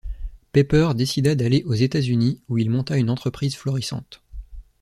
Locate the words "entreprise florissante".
3.11-4.23